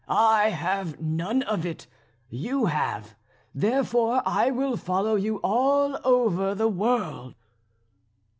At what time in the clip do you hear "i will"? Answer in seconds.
4.25-4.75